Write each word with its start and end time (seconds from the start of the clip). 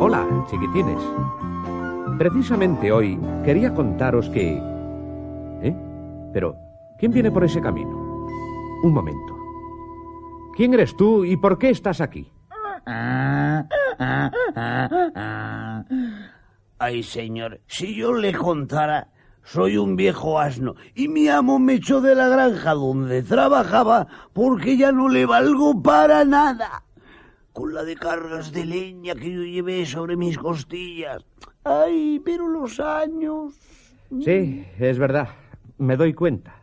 Hola, 0.00 0.26
chiquitines. 0.50 1.02
Precisamente 2.18 2.90
hoy 2.92 3.18
quería 3.44 3.74
contaros 3.74 4.28
que... 4.30 4.60
¿Eh? 5.62 5.76
Pero, 6.32 6.56
¿quién 6.98 7.12
viene 7.12 7.30
por 7.30 7.44
ese 7.44 7.60
camino? 7.60 7.90
Un 8.82 8.92
momento. 8.92 9.36
¿Quién 10.56 10.74
eres 10.74 10.96
tú 10.96 11.24
y 11.24 11.36
por 11.36 11.58
qué 11.58 11.70
estás 11.70 12.00
aquí? 12.00 12.30
Ay, 16.78 17.02
señor, 17.02 17.60
si 17.66 17.94
yo 17.94 18.12
le 18.12 18.32
contara, 18.32 19.08
soy 19.48 19.78
un 19.78 19.96
viejo 19.96 20.38
asno 20.38 20.74
y 20.94 21.08
mi 21.08 21.28
amo 21.28 21.58
me 21.58 21.74
echó 21.74 22.02
de 22.02 22.14
la 22.14 22.28
granja 22.28 22.74
donde 22.74 23.22
trabajaba 23.22 24.06
porque 24.34 24.76
ya 24.76 24.92
no 24.92 25.08
le 25.08 25.24
valgo 25.24 25.82
para 25.82 26.22
nada. 26.24 26.84
Con 27.54 27.72
la 27.72 27.82
de 27.82 27.96
cargas 27.96 28.52
de 28.52 28.66
leña 28.66 29.14
que 29.14 29.32
yo 29.32 29.42
llevé 29.42 29.86
sobre 29.86 30.16
mis 30.16 30.36
costillas. 30.36 31.24
Ay, 31.64 32.20
pero 32.22 32.46
los 32.46 32.78
años. 32.78 33.54
Sí, 34.22 34.66
es 34.78 34.98
verdad. 34.98 35.30
Me 35.78 35.96
doy 35.96 36.12
cuenta. 36.12 36.62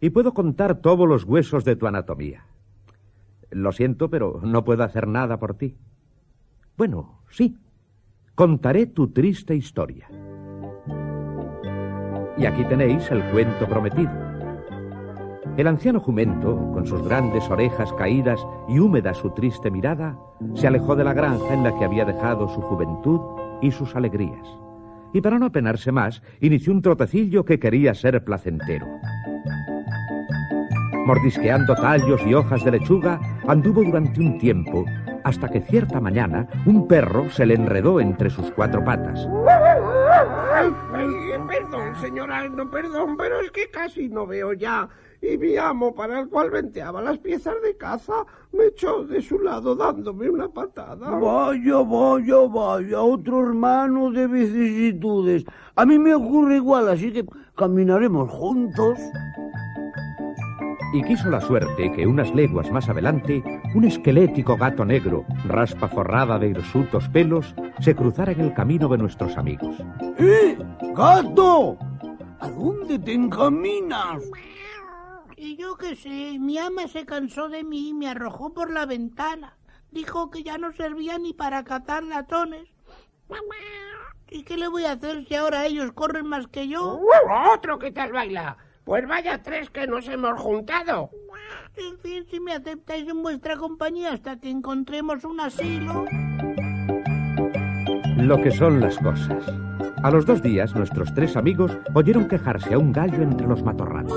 Y 0.00 0.10
puedo 0.10 0.34
contar 0.34 0.80
todos 0.80 1.08
los 1.08 1.24
huesos 1.24 1.64
de 1.64 1.76
tu 1.76 1.86
anatomía. 1.86 2.44
Lo 3.50 3.70
siento, 3.70 4.10
pero 4.10 4.40
no 4.42 4.64
puedo 4.64 4.82
hacer 4.82 5.06
nada 5.06 5.38
por 5.38 5.54
ti. 5.54 5.76
Bueno, 6.76 7.22
sí. 7.30 7.56
Contaré 8.34 8.86
tu 8.86 9.12
triste 9.12 9.54
historia. 9.54 10.08
Y 12.38 12.46
aquí 12.46 12.64
tenéis 12.64 13.10
el 13.10 13.22
cuento 13.30 13.66
prometido. 13.66 14.10
El 15.56 15.68
anciano 15.68 16.00
jumento, 16.00 16.70
con 16.74 16.86
sus 16.86 17.02
grandes 17.02 17.48
orejas 17.48 17.90
caídas 17.94 18.46
y 18.68 18.78
húmeda 18.78 19.14
su 19.14 19.30
triste 19.30 19.70
mirada, 19.70 20.18
se 20.54 20.66
alejó 20.66 20.94
de 20.96 21.04
la 21.04 21.14
granja 21.14 21.54
en 21.54 21.64
la 21.64 21.74
que 21.78 21.84
había 21.86 22.04
dejado 22.04 22.46
su 22.48 22.60
juventud 22.60 23.20
y 23.62 23.70
sus 23.70 23.96
alegrías. 23.96 24.46
Y 25.14 25.22
para 25.22 25.38
no 25.38 25.46
apenarse 25.46 25.92
más, 25.92 26.22
inició 26.40 26.74
un 26.74 26.82
trotecillo 26.82 27.46
que 27.46 27.58
quería 27.58 27.94
ser 27.94 28.22
placentero. 28.22 28.86
Mordisqueando 31.06 31.74
tallos 31.76 32.20
y 32.26 32.34
hojas 32.34 32.62
de 32.64 32.72
lechuga, 32.72 33.18
anduvo 33.46 33.82
durante 33.82 34.20
un 34.20 34.36
tiempo, 34.38 34.84
hasta 35.24 35.48
que 35.48 35.62
cierta 35.62 36.00
mañana 36.00 36.48
un 36.66 36.86
perro 36.86 37.30
se 37.30 37.46
le 37.46 37.54
enredó 37.54 37.98
entre 38.00 38.28
sus 38.28 38.50
cuatro 38.50 38.84
patas. 38.84 39.26
Ay, 40.28 40.74
perdón, 41.46 41.94
señora, 42.00 42.48
no 42.48 42.70
perdón, 42.70 43.16
pero 43.16 43.40
es 43.40 43.50
que 43.50 43.70
casi 43.70 44.08
no 44.08 44.26
veo 44.26 44.52
ya. 44.52 44.88
Y 45.20 45.38
mi 45.38 45.56
amo, 45.56 45.94
para 45.94 46.20
el 46.20 46.28
cual 46.28 46.50
venteaba 46.50 47.00
las 47.02 47.18
piezas 47.18 47.54
de 47.62 47.76
caza, 47.76 48.24
me 48.52 48.66
echó 48.66 49.04
de 49.04 49.22
su 49.22 49.38
lado 49.38 49.74
dándome 49.74 50.28
una 50.28 50.48
patada. 50.48 51.10
Vaya, 51.10 51.78
vaya, 51.78 52.36
vaya, 52.48 53.00
otro 53.00 53.40
hermano 53.40 54.10
de 54.10 54.26
vicisitudes. 54.26 55.44
A 55.74 55.86
mí 55.86 55.98
me 55.98 56.14
ocurre 56.14 56.56
igual, 56.56 56.88
así 56.88 57.12
que 57.12 57.24
caminaremos 57.56 58.30
juntos. 58.30 58.98
Y 60.96 61.02
quiso 61.02 61.28
la 61.28 61.42
suerte 61.42 61.92
que 61.92 62.06
unas 62.06 62.34
leguas 62.34 62.70
más 62.70 62.88
adelante 62.88 63.44
un 63.74 63.84
esquelético 63.84 64.56
gato 64.56 64.82
negro, 64.82 65.26
raspa 65.44 65.88
forrada 65.88 66.38
de 66.38 66.48
hirsutos 66.48 67.06
pelos, 67.10 67.54
se 67.80 67.94
cruzara 67.94 68.32
en 68.32 68.40
el 68.40 68.54
camino 68.54 68.88
de 68.88 68.96
nuestros 68.96 69.36
amigos. 69.36 69.76
¡Eh! 70.18 70.56
¡Gato! 70.94 71.76
¿A 72.40 72.48
dónde 72.48 72.98
te 72.98 73.12
encaminas? 73.12 74.22
Y 75.36 75.58
yo 75.58 75.76
qué 75.76 75.94
sé, 75.96 76.38
mi 76.38 76.56
ama 76.56 76.88
se 76.88 77.04
cansó 77.04 77.50
de 77.50 77.62
mí 77.62 77.90
y 77.90 77.92
me 77.92 78.08
arrojó 78.08 78.54
por 78.54 78.72
la 78.72 78.86
ventana. 78.86 79.58
Dijo 79.90 80.30
que 80.30 80.44
ya 80.44 80.56
no 80.56 80.72
servía 80.72 81.18
ni 81.18 81.34
para 81.34 81.62
catar 81.64 82.04
latones. 82.04 82.70
¿Y 84.30 84.44
qué 84.44 84.56
le 84.56 84.68
voy 84.68 84.86
a 84.86 84.92
hacer 84.92 85.26
si 85.28 85.34
ahora 85.34 85.66
ellos 85.66 85.92
corren 85.92 86.26
más 86.26 86.46
que 86.46 86.68
yo? 86.68 87.02
¡Otro 87.52 87.78
que 87.78 87.92
tal 87.92 88.12
baila! 88.12 88.56
Pues 88.86 89.06
vaya 89.08 89.42
tres 89.42 89.68
que 89.68 89.88
nos 89.88 90.06
hemos 90.06 90.40
juntado. 90.40 91.10
En 91.74 91.98
fin, 91.98 92.24
si 92.30 92.38
me 92.38 92.52
aceptáis 92.52 93.08
en 93.08 93.20
vuestra 93.20 93.56
compañía 93.56 94.12
hasta 94.12 94.38
que 94.38 94.48
encontremos 94.48 95.24
un 95.24 95.40
asilo. 95.40 96.04
Lo 98.16 98.40
que 98.40 98.52
son 98.52 98.78
las 98.78 98.96
cosas. 98.98 99.44
A 100.04 100.10
los 100.12 100.24
dos 100.24 100.40
días, 100.40 100.72
nuestros 100.76 101.12
tres 101.14 101.36
amigos 101.36 101.76
oyeron 101.94 102.28
quejarse 102.28 102.74
a 102.74 102.78
un 102.78 102.92
gallo 102.92 103.22
entre 103.22 103.48
los 103.48 103.60
matorrales. 103.64 104.12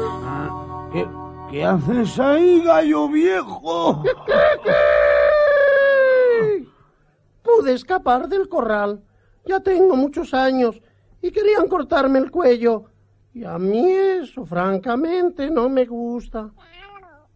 ¿Qué, 0.94 1.08
qué 1.50 1.66
haces 1.66 2.20
ahí, 2.20 2.62
gallo 2.64 3.10
viejo? 3.10 4.04
Pude 7.42 7.74
escapar 7.74 8.30
del 8.30 8.48
corral. 8.48 9.02
Ya 9.46 9.62
tengo 9.62 9.96
muchos 9.96 10.36
años 10.36 10.80
y 11.24 11.32
querían 11.32 11.68
cortarme 11.68 12.20
el 12.20 12.30
cuello. 12.30 12.86
Y 13.34 13.44
a 13.44 13.58
mí 13.58 13.92
eso, 13.92 14.46
francamente, 14.46 15.50
no 15.50 15.70
me 15.70 15.86
gusta. 15.86 16.50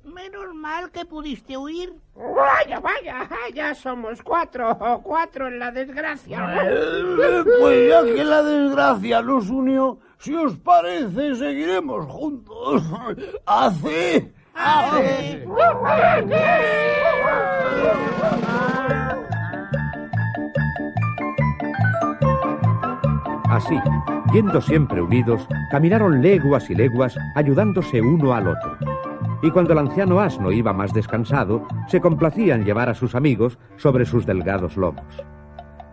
Menos 0.03 0.53
mal 0.53 0.91
que 0.91 1.05
pudiste 1.05 1.57
huir. 1.57 1.93
Vaya, 2.15 2.79
vaya, 2.79 3.27
ya 3.53 3.73
somos 3.73 4.21
cuatro, 4.21 5.01
cuatro 5.03 5.47
en 5.47 5.59
la 5.59 5.71
desgracia. 5.71 6.61
Eh, 6.63 7.43
pues 7.59 7.89
ya 7.89 8.03
que 8.03 8.23
la 8.23 8.43
desgracia 8.43 9.21
nos 9.21 9.49
unió, 9.49 9.99
si 10.17 10.35
os 10.35 10.57
parece, 10.57 11.35
seguiremos 11.35 12.05
juntos. 12.05 12.83
¡Hace! 13.45 14.33
¡Hace! 14.53 15.45
Así, 23.49 23.79
yendo 24.33 24.59
siempre 24.61 24.99
unidos, 24.99 25.47
caminaron 25.69 26.21
leguas 26.21 26.67
y 26.69 26.75
leguas, 26.75 27.15
ayudándose 27.35 28.01
uno 28.01 28.33
al 28.33 28.47
otro. 28.47 28.77
Y 29.43 29.51
cuando 29.51 29.73
el 29.73 29.79
anciano 29.79 30.19
asno 30.19 30.51
iba 30.51 30.73
más 30.73 30.91
descansado, 30.91 31.67
se 31.87 32.01
complacía 32.01 32.55
en 32.55 32.65
llevar 32.65 32.89
a 32.89 32.95
sus 32.95 33.13
amigos 33.13 33.59
sobre 33.77 34.05
sus 34.05 34.25
delgados 34.25 34.75
lomos. 34.75 35.05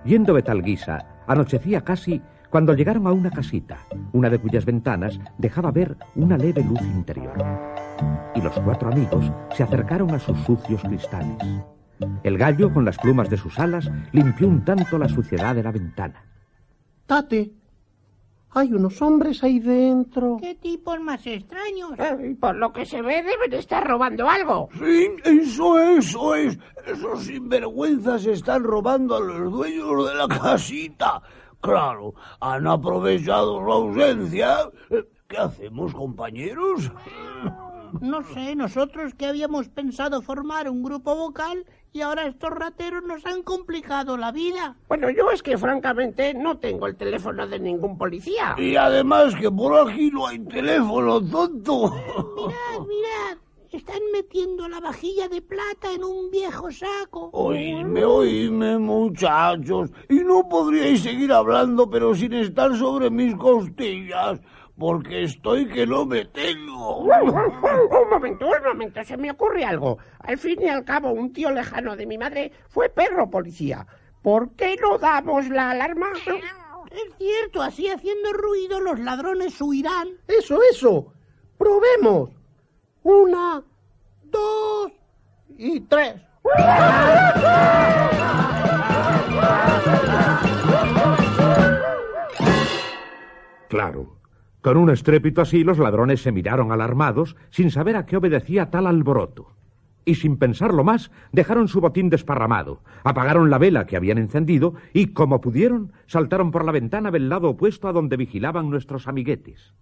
Yendo 0.05 0.33
de 0.33 0.43
tal 0.43 0.63
guisa, 0.63 1.05
anochecía 1.27 1.83
casi 1.83 2.23
cuando 2.49 2.73
llegaron 2.73 3.07
a 3.07 3.13
una 3.13 3.31
casita, 3.31 3.79
una 4.13 4.31
de 4.31 4.39
cuyas 4.39 4.65
ventanas 4.65 5.21
dejaba 5.37 5.71
ver 5.71 5.97
una 6.15 6.39
leve 6.39 6.65
luz 6.65 6.81
interior. 6.81 7.35
Y 8.35 8.41
los 8.41 8.59
cuatro 8.61 8.91
amigos 8.91 9.31
se 9.55 9.63
acercaron 9.63 10.13
a 10.13 10.19
sus 10.19 10.39
sucios 10.41 10.83
cristales. 10.83 11.37
El 12.23 12.39
gallo, 12.39 12.73
con 12.73 12.87
las 12.87 12.97
plumas 12.97 13.29
de 13.29 13.37
sus 13.37 13.59
alas, 13.59 13.91
limpió 14.13 14.49
un 14.49 14.65
tanto 14.65 14.97
la 14.97 15.09
suciedad 15.09 15.55
de 15.55 15.63
la 15.63 15.73
ventana. 15.73 16.25
Tate, 17.07 17.53
hay 18.53 18.73
unos 18.73 19.01
hombres 19.01 19.43
ahí 19.45 19.61
dentro. 19.61 20.39
¿Qué 20.41 20.55
tipos 20.57 20.99
más 21.01 21.25
extraños? 21.27 21.93
Eh, 21.99 22.37
por 22.41 22.57
lo 22.57 22.73
que 22.73 22.85
se 22.85 23.01
ve, 23.01 23.23
deben 23.23 23.53
estar 23.53 23.87
robando 23.87 24.29
algo. 24.29 24.69
Sí, 24.79 25.09
eso, 25.25 25.79
eso 25.79 26.35
es. 26.35 26.59
Esos 26.87 27.25
sinvergüenzas 27.25 28.27
están 28.27 28.65
robando 28.65 29.17
a 29.17 29.21
los 29.21 29.53
dueños 29.53 30.09
de 30.09 30.15
la 30.15 30.29
casita. 30.29 31.23
Claro, 31.61 32.15
han 32.41 32.67
aprovechado 32.67 33.61
su 33.65 33.73
ausencia. 33.73 34.71
¿Qué 35.29 35.37
hacemos, 35.37 35.95
compañeros? 35.95 36.91
No 38.01 38.23
sé, 38.23 38.55
nosotros 38.55 39.15
que 39.15 39.27
habíamos 39.27 39.69
pensado 39.69 40.23
formar 40.23 40.69
un 40.69 40.83
grupo 40.83 41.15
vocal 41.17 41.67
y 41.93 42.03
ahora 42.03 42.27
estos 42.27 42.51
rateros 42.51 43.03
nos 43.05 43.27
han 43.27 43.43
complicado 43.43 44.17
la 44.17 44.33
vida. 44.33 44.77
Bueno, 44.89 45.11
yo 45.11 45.31
es 45.31 45.43
que 45.43 45.59
francamente 45.59 46.35
no 46.35 46.59
tengo 46.59 46.87
el 46.87 46.97
teléfono 46.97 47.47
de 47.47 47.59
ningún 47.59 47.99
policía. 47.99 48.55
Y 48.59 48.77
además 48.77 49.35
que 49.35 49.51
por 49.51 49.89
aquí 49.89 50.11
no 50.11 50.27
hay 50.27 50.39
teléfono, 50.41 51.21
tonto. 51.21 51.91
Mirad, 51.91 52.87
mirad. 52.89 53.39
Están 53.73 54.01
metiendo 54.13 54.69
la 54.69 54.81
vajilla 54.81 55.29
de 55.29 55.43
plata 55.43 55.93
en 55.95 56.03
un 56.03 56.29
viejo 56.29 56.73
saco. 56.73 57.31
Oídme, 57.33 58.05
oídme, 58.05 58.79
muchachos. 58.79 59.91
Y 60.09 60.17
no 60.25 60.49
podríais 60.49 61.01
seguir 61.01 61.33
hablando, 61.33 61.89
pero 61.89 62.13
sin 62.13 62.33
estar 62.33 62.77
sobre 62.77 63.11
mis 63.11 63.37
costillas. 63.37 64.41
Porque 64.81 65.25
estoy 65.25 65.69
que 65.69 65.87
no 65.87 66.07
me 66.07 66.25
tengo. 66.25 67.01
Un 67.01 68.09
momento, 68.11 68.47
un 68.47 68.69
momento, 68.71 69.05
se 69.05 69.15
me 69.19 69.31
ocurre 69.31 69.63
algo. 69.63 69.99
Al 70.21 70.39
fin 70.39 70.63
y 70.63 70.69
al 70.69 70.87
cabo, 70.87 71.13
un 71.13 71.35
tío 71.35 71.51
lejano 71.51 71.97
de 71.97 72.07
mi 72.07 72.17
madre 72.17 72.51
fue 72.71 72.89
perro 72.89 73.29
policía. 73.29 73.87
¿Por 74.23 74.57
qué 74.57 74.77
no 74.81 74.97
damos 74.97 75.51
la 75.51 75.73
alarma? 75.73 76.09
Es 76.91 77.15
cierto, 77.19 77.61
así 77.61 77.89
haciendo 77.89 78.33
ruido 78.33 78.81
los 78.81 78.99
ladrones 78.99 79.61
huirán. 79.61 80.09
Eso, 80.27 80.59
eso. 80.73 81.13
Probemos. 81.59 82.31
Una, 83.03 83.63
dos 84.25 84.93
y 85.59 85.81
tres. 85.81 86.15
Claro. 93.69 94.20
Con 94.63 94.77
un 94.77 94.91
estrépito 94.91 95.41
así 95.41 95.65
los 95.65 95.79
ladrones 95.79 96.23
se 96.23 96.33
miraron 96.33 96.71
alarmados 96.71 97.37
sin 97.51 97.71
saber 97.71 97.97
a 97.97 98.05
qué 98.05 98.17
obedecía 98.19 98.71
tal 98.71 98.87
alboroto. 98.87 99.55
y 100.05 100.17
sin 100.17 100.37
pensarlo 100.39 100.85
más 100.85 101.11
dejaron 101.33 101.69
su 101.69 101.81
botín 101.81 102.11
desparramado, 102.11 102.83
apagaron 103.05 103.51
la 103.51 103.59
vela 103.59 103.87
que 103.87 103.97
habían 103.97 104.19
encendido 104.19 104.75
y, 104.93 105.09
como 105.09 105.41
pudieron, 105.41 105.93
saltaron 106.07 106.51
por 106.51 106.65
la 106.65 106.73
ventana 106.73 107.11
del 107.11 107.29
lado 107.29 107.51
opuesto 107.51 107.89
a 107.89 107.93
donde 107.93 108.17
vigilaban 108.17 108.71
nuestros 108.71 109.09
amiguetes. 109.09 109.75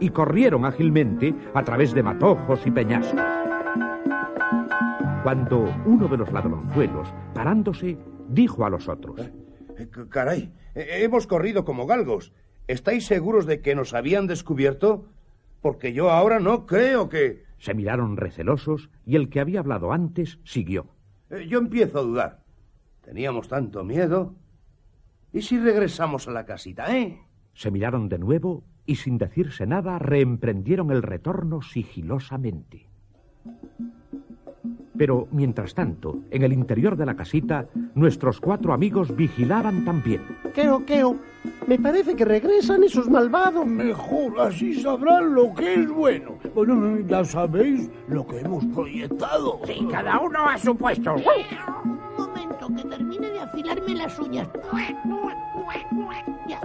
Y 0.00 0.10
corrieron 0.10 0.64
ágilmente 0.64 1.34
a 1.54 1.62
través 1.62 1.94
de 1.94 2.02
matojos 2.02 2.66
y 2.66 2.70
peñascos. 2.70 3.20
Cuando 5.22 5.72
uno 5.86 6.08
de 6.08 6.18
los 6.18 6.30
ladronzuelos, 6.32 7.08
parándose, 7.32 7.96
dijo 8.28 8.66
a 8.66 8.70
los 8.70 8.88
otros: 8.88 9.18
eh, 9.20 9.88
Caray, 10.10 10.52
hemos 10.74 11.26
corrido 11.26 11.64
como 11.64 11.86
galgos. 11.86 12.32
¿Estáis 12.66 13.06
seguros 13.06 13.46
de 13.46 13.60
que 13.60 13.74
nos 13.74 13.92
habían 13.92 14.26
descubierto? 14.26 15.06
Porque 15.60 15.92
yo 15.92 16.10
ahora 16.10 16.40
no 16.40 16.66
creo 16.66 17.08
que. 17.08 17.44
Se 17.58 17.74
miraron 17.74 18.16
recelosos 18.16 18.90
y 19.06 19.16
el 19.16 19.28
que 19.28 19.40
había 19.40 19.60
hablado 19.60 19.92
antes 19.92 20.38
siguió. 20.44 20.86
Eh, 21.30 21.46
yo 21.48 21.58
empiezo 21.58 21.98
a 21.98 22.02
dudar. 22.02 22.44
Teníamos 23.02 23.48
tanto 23.48 23.84
miedo. 23.84 24.34
¿Y 25.32 25.42
si 25.42 25.58
regresamos 25.58 26.28
a 26.28 26.30
la 26.30 26.46
casita, 26.46 26.96
eh? 26.96 27.18
Se 27.54 27.70
miraron 27.70 28.08
de 28.08 28.18
nuevo 28.18 28.64
y 28.86 28.96
sin 28.96 29.18
decirse 29.18 29.66
nada 29.66 29.98
reemprendieron 29.98 30.90
el 30.90 31.02
retorno 31.02 31.62
sigilosamente. 31.62 32.88
Pero, 34.96 35.26
mientras 35.32 35.74
tanto, 35.74 36.20
en 36.30 36.42
el 36.42 36.52
interior 36.52 36.96
de 36.96 37.06
la 37.06 37.16
casita, 37.16 37.66
nuestros 37.94 38.40
cuatro 38.40 38.72
amigos 38.72 39.14
vigilaban 39.16 39.84
también. 39.84 40.22
Queo, 40.54 40.84
queo, 40.86 41.18
me 41.66 41.78
parece 41.78 42.14
que 42.14 42.24
regresan 42.24 42.84
esos 42.84 43.08
malvados. 43.08 43.66
Mejor, 43.66 44.40
así 44.40 44.80
sabrán 44.80 45.34
lo 45.34 45.54
que 45.54 45.74
es 45.74 45.88
bueno. 45.88 46.38
Bueno, 46.54 46.98
ya 47.06 47.24
sabéis 47.24 47.90
lo 48.08 48.26
que 48.26 48.40
hemos 48.40 48.64
proyectado. 48.66 49.60
Sí, 49.64 49.86
cada 49.90 50.20
uno 50.20 50.48
a 50.48 50.58
su 50.58 50.76
puesto. 50.76 51.14
Un 51.14 51.98
momento, 52.16 52.68
que 52.76 52.88
termine 52.88 53.30
de 53.30 53.40
afilarme 53.40 53.94
las 53.94 54.18
uñas. 54.18 54.48
Ya. 56.46 56.60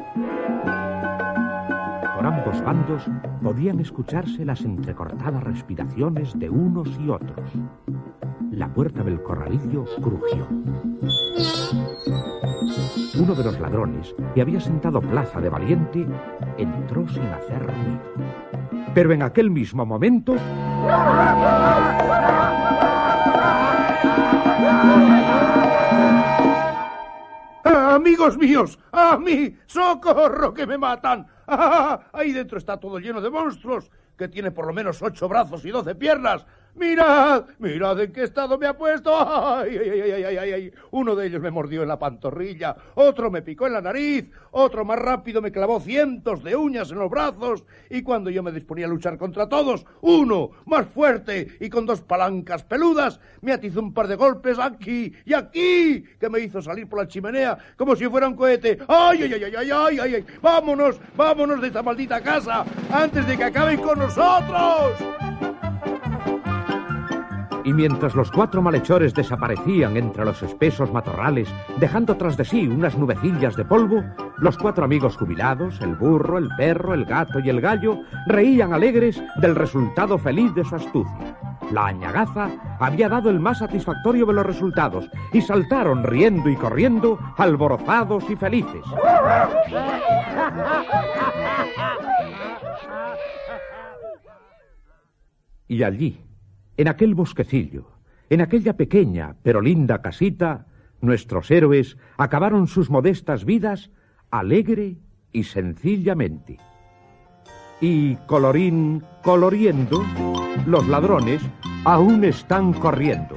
Por 2.15 2.25
ambos 2.25 2.61
bandos 2.63 3.03
podían 3.41 3.79
escucharse 3.79 4.43
las 4.43 4.61
entrecortadas 4.61 5.43
respiraciones 5.43 6.37
de 6.37 6.49
unos 6.49 6.89
y 6.99 7.09
otros. 7.09 7.49
La 8.51 8.67
puerta 8.73 9.03
del 9.03 9.21
corralillo 9.23 9.85
crujió. 10.01 10.47
Uno 13.19 13.35
de 13.35 13.43
los 13.43 13.59
ladrones, 13.59 14.15
que 14.33 14.41
había 14.41 14.61
sentado 14.61 15.01
plaza 15.01 15.41
de 15.41 15.49
valiente, 15.49 16.07
entró 16.57 17.05
sin 17.09 17.25
hacer 17.25 17.61
ruido. 17.61 17.99
Pero 18.93 19.11
en 19.11 19.23
aquel 19.23 19.49
mismo 19.49 19.85
momento... 19.85 20.35
¡Ah, 27.65 27.95
amigos 27.95 28.37
míos, 28.37 28.79
a 28.93 29.17
mí, 29.17 29.53
socorro, 29.65 30.53
que 30.53 30.65
me 30.65 30.77
matan. 30.77 31.27
¡Ah, 31.45 31.99
ahí 32.13 32.31
dentro 32.31 32.57
está 32.57 32.77
todo 32.77 32.99
lleno 32.99 33.19
de 33.19 33.29
monstruos, 33.29 33.91
que 34.17 34.29
tiene 34.29 34.51
por 34.51 34.65
lo 34.65 34.71
menos 34.71 35.01
ocho 35.01 35.27
brazos 35.27 35.65
y 35.65 35.71
doce 35.71 35.93
piernas. 35.93 36.45
Mirad, 36.75 37.45
mirad 37.57 37.99
en 37.99 38.11
qué 38.13 38.23
estado 38.23 38.57
me 38.57 38.67
ha 38.67 38.77
puesto. 38.77 39.13
Ay, 39.13 39.77
ay, 39.77 40.11
ay, 40.11 40.23
ay, 40.23 40.53
ay. 40.53 40.73
Uno 40.91 41.15
de 41.15 41.27
ellos 41.27 41.41
me 41.41 41.51
mordió 41.51 41.81
en 41.81 41.87
la 41.87 41.99
pantorrilla, 41.99 42.75
otro 42.95 43.29
me 43.29 43.41
picó 43.41 43.67
en 43.67 43.73
la 43.73 43.81
nariz, 43.81 44.29
otro 44.51 44.85
más 44.85 44.97
rápido 44.97 45.41
me 45.41 45.51
clavó 45.51 45.79
cientos 45.79 46.43
de 46.43 46.55
uñas 46.55 46.91
en 46.91 46.99
los 46.99 47.09
brazos. 47.09 47.65
Y 47.89 48.01
cuando 48.01 48.29
yo 48.29 48.43
me 48.43 48.51
disponía 48.51 48.85
a 48.85 48.89
luchar 48.89 49.17
contra 49.17 49.49
todos, 49.49 49.85
uno, 50.01 50.51
más 50.65 50.87
fuerte 50.87 51.57
y 51.59 51.69
con 51.69 51.85
dos 51.85 52.01
palancas 52.01 52.63
peludas, 52.63 53.19
me 53.41 53.51
atizó 53.51 53.81
un 53.81 53.93
par 53.93 54.07
de 54.07 54.15
golpes 54.15 54.57
aquí 54.59 55.13
y 55.25 55.33
aquí, 55.33 56.03
que 56.19 56.29
me 56.29 56.39
hizo 56.39 56.61
salir 56.61 56.87
por 56.87 56.99
la 56.99 57.07
chimenea 57.07 57.57
como 57.77 57.95
si 57.95 58.07
fuera 58.07 58.27
un 58.27 58.35
cohete. 58.35 58.77
Ay, 58.87 59.23
ay, 59.23 59.33
ay, 59.33 59.43
ay, 59.43 59.71
ay, 59.71 59.99
ay, 59.99 60.15
ay. 60.15 60.25
Vámonos, 60.41 60.99
vámonos 61.15 61.59
de 61.61 61.67
esta 61.67 61.83
maldita 61.83 62.21
casa 62.21 62.63
antes 62.91 63.27
de 63.27 63.37
que 63.37 63.43
acaben 63.43 63.81
con 63.81 63.99
nosotros. 63.99 65.28
Y 67.63 67.73
mientras 67.73 68.15
los 68.15 68.31
cuatro 68.31 68.61
malhechores 68.61 69.13
desaparecían 69.13 69.97
entre 69.97 70.25
los 70.25 70.41
espesos 70.41 70.91
matorrales, 70.91 71.53
dejando 71.77 72.15
tras 72.15 72.37
de 72.37 72.45
sí 72.45 72.67
unas 72.67 72.97
nubecillas 72.97 73.55
de 73.55 73.65
polvo, 73.65 74.03
los 74.37 74.57
cuatro 74.57 74.85
amigos 74.85 75.17
jubilados, 75.17 75.79
el 75.81 75.95
burro, 75.95 76.37
el 76.37 76.49
perro, 76.57 76.93
el 76.93 77.05
gato 77.05 77.39
y 77.39 77.49
el 77.49 77.59
gallo, 77.59 77.99
reían 78.27 78.73
alegres 78.73 79.21
del 79.41 79.55
resultado 79.55 80.17
feliz 80.17 80.53
de 80.55 80.63
su 80.63 80.75
astucia. 80.75 81.37
La 81.71 81.87
añagaza 81.87 82.49
había 82.79 83.09
dado 83.09 83.29
el 83.29 83.39
más 83.39 83.59
satisfactorio 83.59 84.25
de 84.25 84.33
los 84.33 84.45
resultados 84.45 85.09
y 85.33 85.41
saltaron 85.41 86.03
riendo 86.03 86.49
y 86.49 86.55
corriendo, 86.55 87.19
alborozados 87.37 88.27
y 88.29 88.35
felices. 88.35 88.83
Y 95.67 95.83
allí, 95.83 96.28
en 96.79 96.87
aquel 96.87 97.13
bosquecillo, 97.13 97.91
en 98.29 98.39
aquella 98.39 98.77
pequeña 98.77 99.35
pero 99.43 99.59
linda 99.59 100.01
casita, 100.01 100.65
nuestros 101.01 101.51
héroes 101.51 101.97
acabaron 102.17 102.67
sus 102.67 102.89
modestas 102.89 103.43
vidas 103.43 103.91
alegre 104.31 104.95
y 105.33 105.43
sencillamente. 105.43 106.57
Y 107.81 108.15
colorín 108.27 109.03
coloriendo, 109.23 110.05
los 110.65 110.87
ladrones 110.87 111.41
aún 111.83 112.23
están 112.23 112.71
corriendo. 112.71 113.35